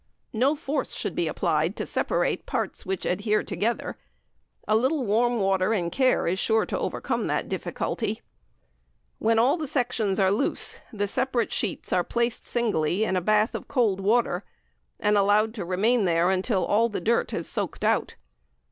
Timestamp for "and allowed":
14.99-15.53